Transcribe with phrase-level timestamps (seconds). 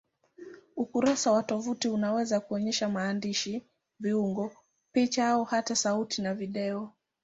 [0.75, 3.63] Ukurasa wa tovuti unaweza kuonyesha maandishi,
[3.99, 4.51] viungo,
[4.91, 6.93] picha au hata sauti na video.